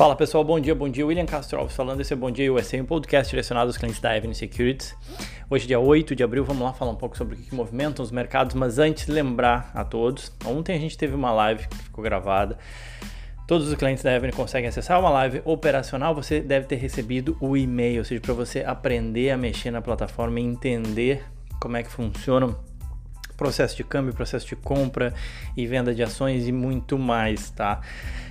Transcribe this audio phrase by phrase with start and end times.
[0.00, 1.06] Fala pessoal, bom dia, bom dia.
[1.06, 4.34] William Castro falando, esse é Bom Dia USA, um podcast direcionado aos clientes da Avenue
[4.34, 4.96] Securities.
[5.50, 8.10] Hoje, dia 8 de abril, vamos lá falar um pouco sobre o que movimentam os
[8.10, 12.56] mercados, mas antes lembrar a todos, ontem a gente teve uma live que ficou gravada.
[13.46, 17.54] Todos os clientes da Avenue conseguem acessar uma live operacional, você deve ter recebido o
[17.54, 21.22] e-mail, ou seja, para você aprender a mexer na plataforma e entender
[21.60, 22.56] como é que funciona
[23.40, 25.14] processo de câmbio, processo de compra
[25.56, 27.80] e venda de ações e muito mais, tá?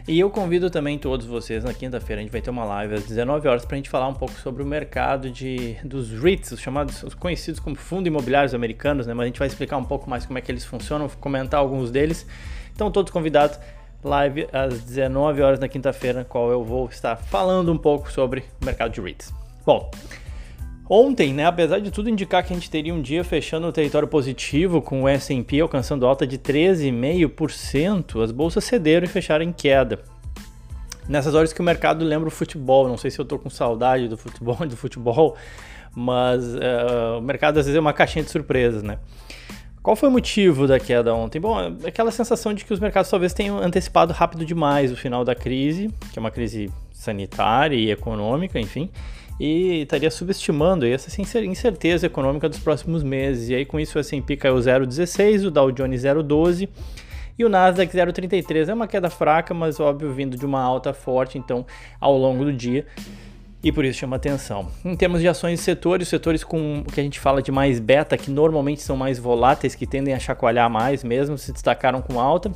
[0.08, 3.08] E eu convido também todos vocês na quinta-feira, a gente vai ter uma live às
[3.08, 6.60] 19 horas para a gente falar um pouco sobre o mercado de, dos REITs, os
[6.60, 9.16] chamados, os conhecidos como fundos imobiliários americanos, né?
[9.16, 11.90] Mas a gente vai explicar um pouco mais como é que eles funcionam, comentar alguns
[11.90, 12.28] deles.
[12.76, 13.60] Então, todos convidados,
[14.04, 18.66] live às 19 horas na quinta-feira, qual eu vou estar falando um pouco sobre o
[18.66, 19.34] mercado de REITs.
[19.66, 19.90] Bom,
[20.92, 24.08] Ontem, né, apesar de tudo indicar que a gente teria um dia fechando o território
[24.08, 30.00] positivo, com o S&P alcançando alta de 13,5%, as bolsas cederam e fecharam em queda.
[31.08, 34.08] Nessas horas que o mercado lembra o futebol, não sei se eu tô com saudade
[34.08, 35.38] do futebol, do futebol,
[35.94, 38.98] mas uh, o mercado às vezes é uma caixinha de surpresas, né?
[39.84, 41.40] Qual foi o motivo da queda ontem?
[41.40, 41.56] Bom,
[41.86, 45.88] aquela sensação de que os mercados talvez tenham antecipado rápido demais o final da crise,
[46.12, 48.90] que é uma crise sanitária e econômica, enfim,
[49.40, 53.50] e estaria subestimando essa incerteza econômica dos próximos meses.
[53.50, 56.68] E aí com isso o S&P caiu 0,16, o Dow Jones 0,12
[57.38, 58.68] e o Nasdaq 0,33.
[58.68, 61.66] É uma queda fraca, mas óbvio vindo de uma alta forte, então
[62.00, 62.86] ao longo do dia.
[63.62, 64.70] E por isso chama atenção.
[64.86, 67.78] Em termos de ações e setores, setores com o que a gente fala de mais
[67.80, 72.20] beta, que normalmente são mais voláteis, que tendem a chacoalhar mais mesmo, se destacaram com
[72.20, 72.52] alta.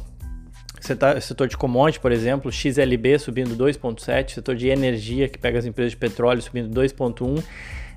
[1.21, 5.91] Setor de commodity, por exemplo, XLB subindo 2,7%, setor de energia, que pega as empresas
[5.91, 7.41] de petróleo, subindo 2,1%,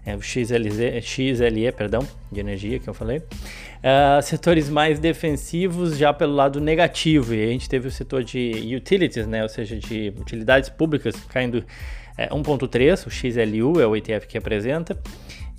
[0.06, 3.18] é, o XLZ, XLE, perdão, de energia que eu falei.
[3.18, 8.72] Uh, setores mais defensivos já pelo lado negativo, e a gente teve o setor de
[8.76, 11.64] utilities, né, ou seja, de utilidades públicas caindo
[12.16, 14.96] é, 1.3, o XLU é o ETF que representa,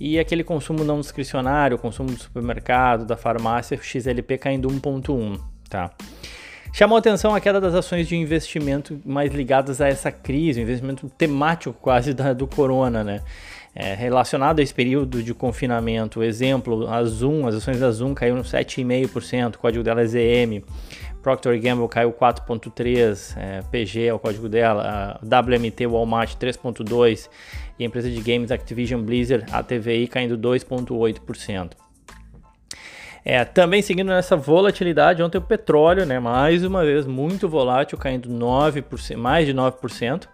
[0.00, 5.38] e aquele consumo não discricionário, consumo do supermercado, da farmácia, o XLP caindo 1.1,
[5.68, 5.90] tá?
[6.72, 11.76] Chamou atenção a queda das ações de investimento mais ligadas a essa crise, investimento temático
[11.80, 13.22] quase da, do corona, né?
[13.74, 18.42] É, relacionado a esse período de confinamento, exemplo, a Zoom, as ações da Zoom caíram
[18.42, 20.64] 7,5%, o código dela é ZM.
[21.22, 27.28] Procter Gamble caiu 4,3%, é, PG é o código dela, WMT Walmart 3,2%
[27.78, 31.87] e a empresa de games Activision Blizzard, a TVI, caindo 2,8%.
[33.30, 38.26] É, também seguindo nessa volatilidade, ontem o petróleo, né, mais uma vez muito volátil, caindo
[38.30, 40.26] 9%, mais de 9%.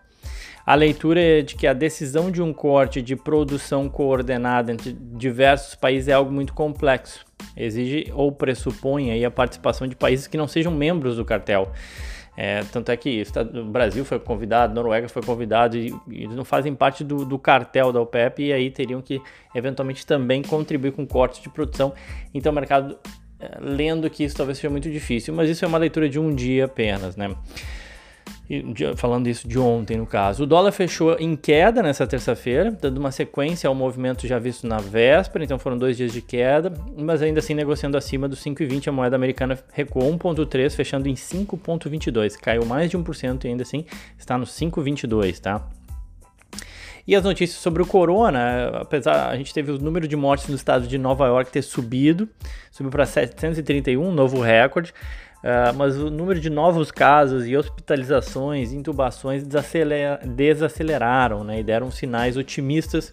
[0.64, 5.74] A leitura é de que a decisão de um corte de produção coordenada entre diversos
[5.74, 7.26] países é algo muito complexo.
[7.56, 11.72] Exige ou pressupõe aí a participação de países que não sejam membros do cartel.
[12.36, 13.22] É, tanto é que
[13.54, 17.38] o Brasil foi convidado, Noruega foi convidado e, e eles não fazem parte do, do,
[17.38, 19.22] cartel da OPEP e aí teriam que
[19.54, 21.92] eventualmente também contribuir com cortes de produção.
[22.32, 22.98] Então o mercado,
[23.38, 26.34] é, lendo que isso talvez seja muito difícil, mas isso é uma leitura de um
[26.34, 27.34] dia apenas, né?
[28.96, 30.42] Falando isso de ontem no caso.
[30.42, 34.78] O dólar fechou em queda nessa terça-feira, dando uma sequência ao movimento já visto na
[34.78, 38.92] véspera, então foram dois dias de queda, mas ainda assim negociando acima dos 5,20, a
[38.92, 43.86] moeda americana recuou 1,3, fechando em 5,22, caiu mais de 1% e ainda assim
[44.18, 45.66] está no 5,22, tá?
[47.06, 50.54] E as notícias sobre o corona, apesar a gente teve o número de mortes no
[50.54, 52.26] estado de Nova York ter subido,
[52.70, 54.92] subiu para 731, novo recorde.
[55.44, 59.44] Uh, mas o número de novos casos e hospitalizações, intubações
[60.24, 63.12] desaceleraram né, e deram sinais otimistas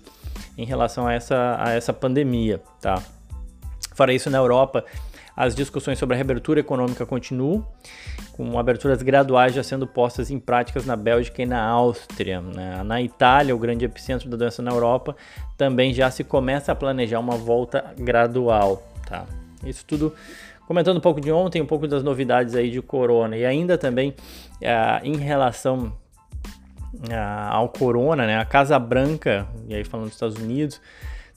[0.57, 2.61] em relação a essa, a essa pandemia.
[2.79, 3.03] Tá?
[3.93, 4.85] Fora isso, na Europa,
[5.35, 7.67] as discussões sobre a reabertura econômica continuam,
[8.31, 12.39] com aberturas graduais já sendo postas em práticas na Bélgica e na Áustria.
[12.39, 12.81] Né?
[12.83, 15.17] Na Itália, o grande epicentro da doença na Europa,
[15.57, 18.89] também já se começa a planejar uma volta gradual.
[19.05, 19.25] Tá?
[19.65, 20.13] Isso tudo
[20.67, 24.09] comentando um pouco de ontem, um pouco das novidades aí de corona e ainda também
[24.09, 25.93] uh, em relação
[26.93, 28.37] uh, ao corona, né?
[28.37, 30.81] A Casa Branca, e aí falando dos Estados Unidos,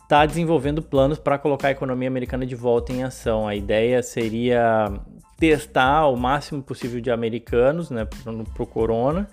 [0.02, 3.48] está desenvolvendo planos para colocar a economia americana de volta em ação.
[3.48, 4.92] A ideia seria
[5.38, 9.28] testar o máximo possível de americanos né, para o corona,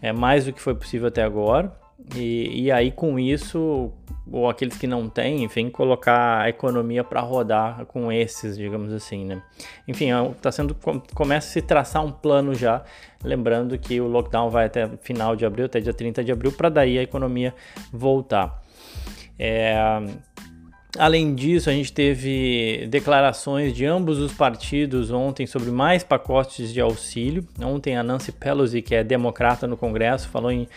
[0.00, 1.72] é mais do que foi possível até agora.
[2.16, 3.92] E, e aí, com isso,
[4.30, 9.24] ou aqueles que não têm, enfim, colocar a economia para rodar com esses, digamos assim,
[9.24, 9.42] né?
[9.86, 10.08] Enfim,
[10.40, 10.76] tá sendo
[11.14, 12.84] começa a se traçar um plano já,
[13.22, 16.68] lembrando que o lockdown vai até final de abril, até dia 30 de abril, para
[16.68, 17.54] daí a economia
[17.92, 18.62] voltar.
[19.38, 19.74] É,
[20.98, 26.82] Além disso, a gente teve declarações de ambos os partidos ontem sobre mais pacotes de
[26.82, 27.46] auxílio.
[27.62, 30.68] Ontem a Nancy Pelosi, que é democrata no Congresso, falou em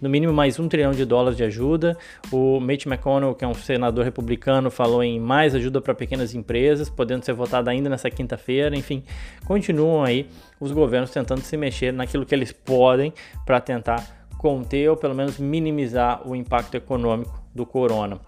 [0.00, 1.98] no mínimo mais um trilhão de dólares de ajuda.
[2.30, 6.88] O Mitch McConnell, que é um senador republicano, falou em mais ajuda para pequenas empresas,
[6.88, 8.76] podendo ser votada ainda nessa quinta-feira.
[8.76, 9.02] Enfim,
[9.44, 10.28] continuam aí
[10.60, 13.12] os governos tentando se mexer naquilo que eles podem
[13.44, 18.20] para tentar conter ou pelo menos minimizar o impacto econômico do corona.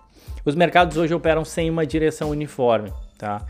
[0.44, 3.44] Os mercados hoje operam sem uma direção uniforme, tá?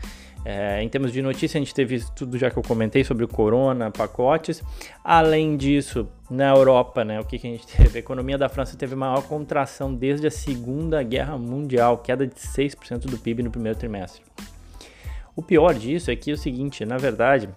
[0.49, 3.27] É, em termos de notícia, a gente teve tudo já que eu comentei sobre o
[3.27, 4.63] corona, pacotes.
[5.03, 7.97] Além disso, na Europa, né, o que, que a gente teve?
[7.97, 13.07] A economia da França teve maior contração desde a Segunda Guerra Mundial, queda de 6%
[13.07, 14.21] do PIB no primeiro trimestre.
[15.35, 17.49] O pior disso é que é o seguinte, na verdade,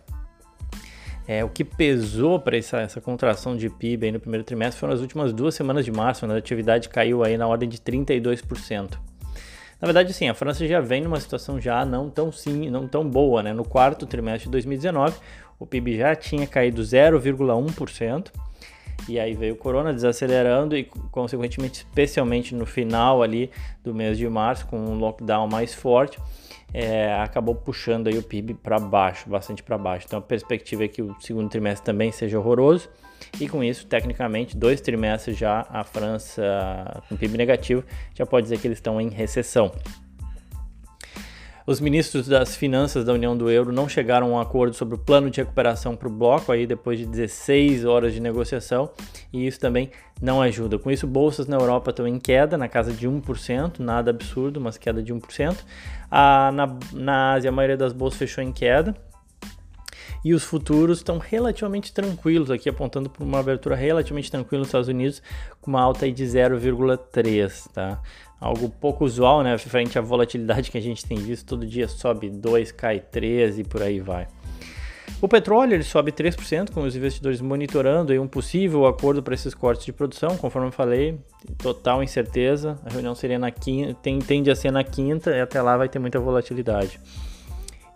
[1.29, 5.01] é, o que pesou para essa, essa, contração de PIB no primeiro trimestre foram as
[5.01, 8.99] últimas duas semanas de março, onde a atividade caiu aí na ordem de 32%.
[9.81, 13.09] Na verdade, sim, a França já vem numa situação já não tão sim, não tão
[13.09, 13.53] boa, né?
[13.53, 15.17] No quarto trimestre de 2019,
[15.59, 18.31] o PIB já tinha caído 0,1%.
[19.09, 23.51] E aí veio o corona desacelerando e, consequentemente, especialmente no final ali
[23.83, 26.19] do mês de março, com um lockdown mais forte,
[26.73, 30.07] é, acabou puxando aí o PIB para baixo, bastante para baixo.
[30.07, 32.89] Então a perspectiva é que o segundo trimestre também seja horroroso
[33.41, 37.85] e com isso, tecnicamente, dois trimestres já a França com PIB negativo
[38.15, 39.73] já pode dizer que eles estão em recessão.
[41.67, 44.99] Os ministros das finanças da União do Euro não chegaram a um acordo sobre o
[44.99, 48.91] plano de recuperação para o bloco aí depois de 16 horas de negociação
[49.33, 49.91] e isso também
[50.21, 50.79] não ajuda.
[50.79, 54.77] Com isso, bolsas na Europa estão em queda, na casa de 1%, nada absurdo, mas
[54.77, 55.57] queda de 1%.
[56.11, 58.95] Ah, na, na Ásia, a maioria das bolsas fechou em queda,
[60.25, 64.89] e os futuros estão relativamente tranquilos aqui, apontando para uma abertura relativamente tranquila nos Estados
[64.89, 65.23] Unidos,
[65.61, 68.01] com uma alta aí de 0,3, tá?
[68.41, 72.31] Algo pouco usual, né, frente à volatilidade que a gente tem visto, todo dia sobe
[72.31, 74.27] 2, cai 3 e por aí vai.
[75.21, 79.85] O petróleo ele sobe 3%, com os investidores monitorando um possível acordo para esses cortes
[79.85, 81.19] de produção, conforme eu falei,
[81.59, 82.79] total incerteza.
[82.87, 85.91] A reunião seria na quinta, tem, tende a ser na quinta e até lá vai
[85.91, 86.99] ter muita volatilidade.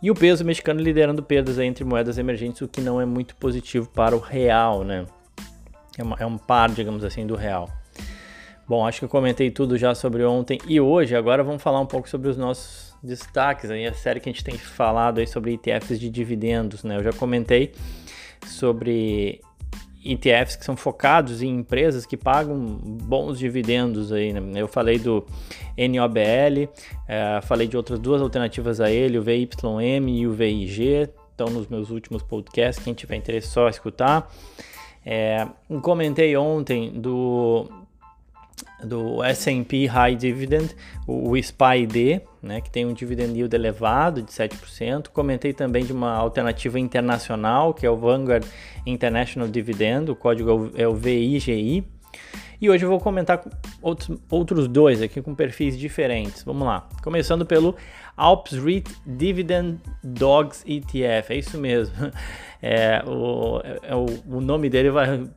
[0.02, 3.88] E o peso mexicano liderando perdas entre moedas emergentes, o que não é muito positivo
[3.88, 5.06] para o real, né?
[5.96, 7.70] É, uma, é um par, digamos assim, do real.
[8.66, 11.14] Bom, acho que eu comentei tudo já sobre ontem e hoje.
[11.14, 14.42] Agora vamos falar um pouco sobre os nossos destaques aí, a série que a gente
[14.42, 16.96] tem falado aí sobre ETFs de dividendos, né?
[16.96, 17.72] Eu já comentei
[18.46, 19.42] sobre
[20.02, 24.32] ETFs que são focados em empresas que pagam bons dividendos aí.
[24.32, 24.40] Né?
[24.60, 25.26] Eu falei do
[25.76, 26.70] NOBL,
[27.06, 31.66] é, falei de outras duas alternativas a ele, o VYM e o VIG, estão nos
[31.68, 34.30] meus últimos podcasts, quem tiver interesse só escutar.
[35.04, 35.46] É,
[35.82, 37.68] comentei ontem do
[38.82, 40.74] do S&P High Dividend,
[41.06, 45.08] o, SPY-D, né, que tem um dividend yield elevado de 7%.
[45.08, 48.44] Comentei também de uma alternativa internacional, que é o Vanguard
[48.86, 51.84] International Dividend, o código é o VIGI.
[52.64, 53.44] E hoje eu vou comentar
[53.82, 56.42] outros, outros dois aqui com perfis diferentes.
[56.44, 56.88] Vamos lá.
[57.02, 57.76] Começando pelo
[58.16, 61.34] Alps REIT Dividend Dogs ETF.
[61.34, 61.94] É isso mesmo.
[62.66, 65.28] É, o, é, o, o, nome dele vai.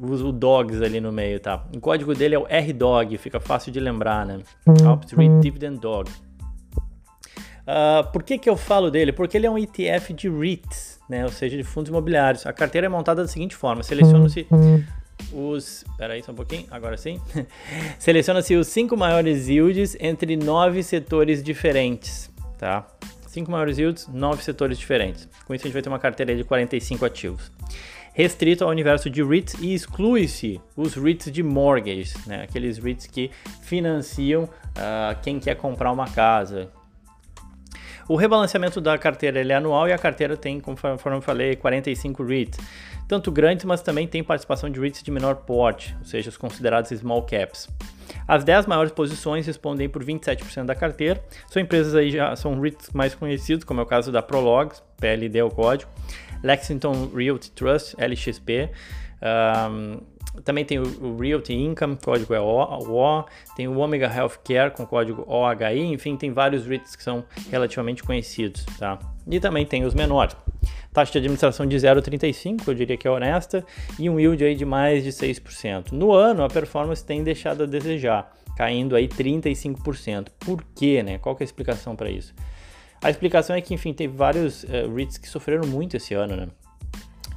[0.00, 1.62] Usa o Dogs ali no meio, tá?
[1.76, 4.38] O código dele é o RDOG, fica fácil de lembrar, né?
[4.86, 6.10] Alps REIT Dividend Dog.
[6.10, 9.12] Uh, por que, que eu falo dele?
[9.12, 11.24] Porque ele é um ETF de REITs, né?
[11.24, 12.46] Ou seja, de fundos imobiliários.
[12.46, 14.48] A carteira é montada da seguinte forma: seleciona-se
[15.32, 15.84] os.
[15.96, 17.20] Pera aí, só um pouquinho, agora sim.
[17.98, 22.86] Seleciona-se os cinco maiores yields entre nove setores diferentes, tá?
[23.26, 25.28] Cinco maiores yields, nove setores diferentes.
[25.46, 27.52] Com isso, a gente vai ter uma carteira de 45 ativos.
[28.12, 32.42] Restrito ao universo de REITs e exclui-se os REITs de mortgage, né?
[32.42, 33.30] aqueles REITs que
[33.62, 36.70] financiam uh, quem quer comprar uma casa,
[38.10, 42.58] o rebalanceamento da carteira é anual e a carteira tem, conforme eu falei, 45 REITs
[43.10, 46.96] tanto grandes, mas também tem participação de REITs de menor porte, ou seja, os considerados
[46.96, 47.68] small caps.
[48.26, 51.20] As 10 maiores posições respondem por 27% da carteira.
[51.48, 55.40] São empresas aí já são REITs mais conhecidos, como é o caso da Prologs, PLD
[55.40, 55.90] é o código,
[56.40, 58.70] Lexington Realty Trust, LXP,
[59.72, 59.98] um,
[60.44, 63.24] também tem o, Realty Income, código é o,
[63.56, 68.64] tem o Omega Healthcare com código OHI, enfim, tem vários REITs que são relativamente conhecidos,
[68.78, 69.00] tá?
[69.28, 70.36] E também tem os menores.
[70.92, 73.64] Taxa de administração de 0,35, eu diria que é honesta,
[73.98, 75.92] e um yield aí de mais de 6%.
[75.92, 80.28] No ano, a performance tem deixado a desejar, caindo aí 35%.
[80.38, 81.18] Por quê, né?
[81.18, 82.34] Qual que é a explicação para isso?
[83.02, 86.48] A explicação é que, enfim, tem vários uh, REITs que sofreram muito esse ano, né?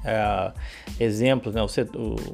[0.04, 0.52] É,
[1.00, 1.62] exemplos, né?
[1.62, 1.76] Os,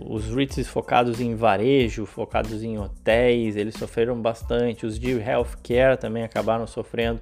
[0.05, 4.85] os REITs focados em varejo, focados em hotéis, eles sofreram bastante.
[4.85, 7.21] Os de healthcare também acabaram sofrendo,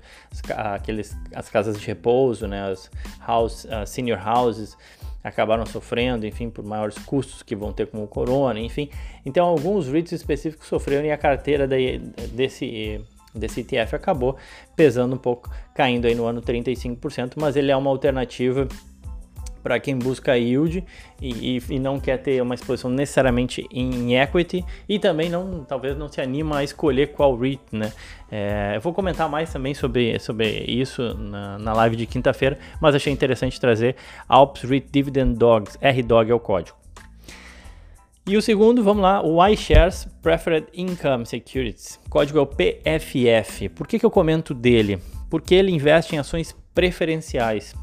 [0.55, 2.71] aqueles, as casas de repouso, né?
[2.71, 2.89] As
[3.25, 4.77] house, uh, senior houses
[5.23, 8.89] acabaram sofrendo, enfim, por maiores custos que vão ter com o corona, enfim.
[9.25, 11.97] Então, alguns REITs específicos sofreram e a carteira de,
[12.31, 13.01] desse
[13.37, 14.35] desse ETF acabou
[14.75, 18.67] pesando um pouco, caindo aí no ano 35%, mas ele é uma alternativa
[19.61, 20.83] para quem busca yield
[21.21, 25.97] e, e, e, não quer ter uma exposição necessariamente em equity e também não talvez
[25.97, 27.91] não se anima a escolher qual REIT, né?
[28.31, 32.93] É, eu vou comentar mais também sobre, sobre isso na, na live de quinta-feira, mas
[32.93, 33.95] achei interessante trazer
[34.27, 36.77] Alps REIT Dividend Dogs, RDOG é o código.
[38.27, 43.69] E o segundo, vamos lá, o iShares Preferred Income Securities, código é o PFF.
[43.69, 44.99] Por que, que eu comento dele?
[45.29, 47.73] Porque ele investe em ações preferenciais.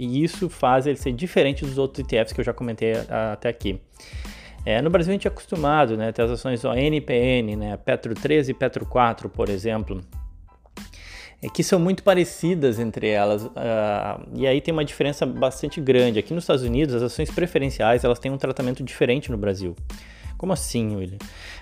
[0.00, 2.94] E isso faz ele ser diferente dos outros ETFs que eu já comentei
[3.32, 3.78] até aqui.
[4.64, 8.52] É, no Brasil a gente é acostumado, né, ter as ações ONPN, né, Petro 13
[8.52, 10.00] e Petro 4, por exemplo,
[11.42, 13.44] é, que são muito parecidas entre elas.
[13.44, 13.50] Uh,
[14.34, 16.18] e aí tem uma diferença bastante grande.
[16.18, 19.76] Aqui nos Estados Unidos, as ações preferenciais elas têm um tratamento diferente no Brasil.
[20.38, 21.18] Como assim, William?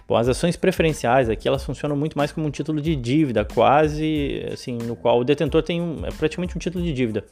[0.07, 4.47] Bom, as ações preferenciais aqui elas funcionam muito mais como um título de dívida, quase
[4.52, 7.25] assim, no qual o detentor tem um, é praticamente um título de dívida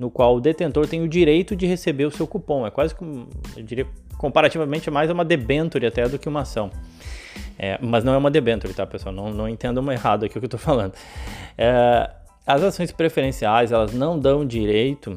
[0.00, 2.66] no qual o detentor tem o direito de receber o seu cupom.
[2.66, 6.70] É quase eu diria, comparativamente mais uma debenture até do que uma ação.
[7.58, 9.14] É, mas não é uma debenture, tá, pessoal?
[9.14, 10.94] Não, não entendam errado aqui o que eu estou falando.
[11.58, 12.10] É,
[12.46, 15.14] as ações preferenciais, elas não dão direito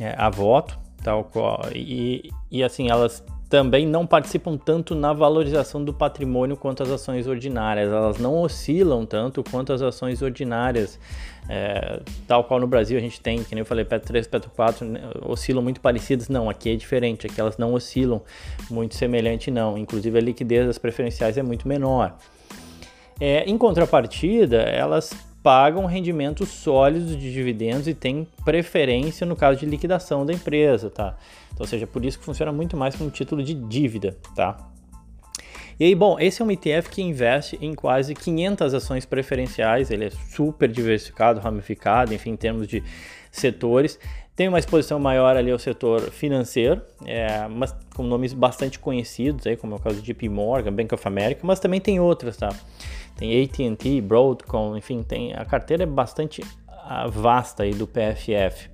[0.00, 3.22] é, a voto, tal qual, e, e assim, elas
[3.54, 7.88] também não participam tanto na valorização do patrimônio quanto as ações ordinárias.
[7.88, 10.98] Elas não oscilam tanto quanto as ações ordinárias.
[11.48, 14.48] É, tal qual no Brasil a gente tem, que nem eu falei, PET 3, PET
[14.48, 16.28] 4 né, oscilam muito parecidas.
[16.28, 18.20] Não, aqui é diferente, aqui elas não oscilam
[18.68, 19.78] muito semelhante, não.
[19.78, 22.16] Inclusive a liquidez das preferenciais é muito menor.
[23.20, 25.12] É, em contrapartida, elas
[25.44, 31.18] pagam rendimentos sólidos de dividendos e têm preferência no caso de liquidação da empresa, tá?
[31.48, 34.56] Então, ou seja, por isso que funciona muito mais como título de dívida, tá?
[35.78, 40.06] E aí, bom, esse é um ETF que investe em quase 500 ações preferenciais, ele
[40.06, 42.82] é super diversificado, ramificado, enfim, em termos de
[43.30, 43.98] setores.
[44.36, 49.56] Tem uma exposição maior ali ao setor financeiro, é, mas com nomes bastante conhecidos, aí,
[49.56, 52.48] como é o caso de JP Morgan, Bank of America, mas também tem outras, tá?
[53.16, 58.70] tem AT&T, Broadcom, enfim, tem a carteira é bastante ah, vasta aí do PFF.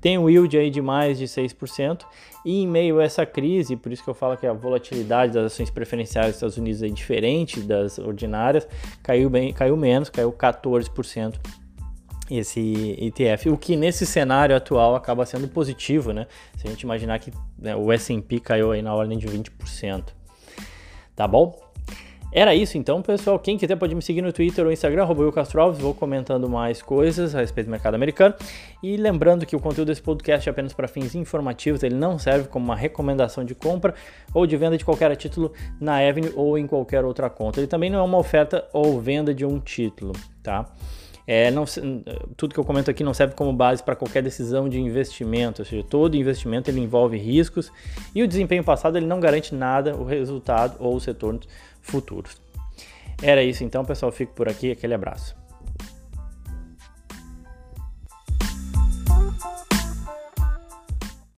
[0.00, 2.04] Tem um yield aí de mais de 6%,
[2.44, 5.52] e em meio a essa crise, por isso que eu falo que a volatilidade das
[5.52, 8.66] ações preferenciais dos Estados Unidos é diferente das ordinárias,
[9.02, 11.34] caiu bem, caiu menos, caiu 14%
[12.38, 16.26] esse ETF, o que nesse cenário atual acaba sendo positivo, né?
[16.56, 20.04] Se a gente imaginar que né, o S&P caiu aí na ordem de 20%.
[21.14, 21.72] Tá bom?
[22.34, 23.38] Era isso então, pessoal.
[23.38, 27.40] Quem quiser pode me seguir no Twitter ou Instagram, Alves, vou comentando mais coisas a
[27.40, 28.34] respeito do mercado americano.
[28.82, 32.48] E lembrando que o conteúdo desse podcast é apenas para fins informativos, ele não serve
[32.48, 33.94] como uma recomendação de compra
[34.32, 37.60] ou de venda de qualquer título na Avenue ou em qualquer outra conta.
[37.60, 40.72] Ele também não é uma oferta ou venda de um título, tá?
[41.26, 41.64] É, não,
[42.36, 45.66] tudo que eu comento aqui não serve como base para qualquer decisão de investimento, ou
[45.66, 47.70] seja, todo investimento ele envolve riscos
[48.14, 51.46] e o desempenho passado ele não garante nada o resultado ou os retornos
[51.80, 52.40] futuros.
[53.22, 54.10] Era isso então, pessoal.
[54.10, 54.72] Fico por aqui.
[54.72, 55.41] Aquele abraço.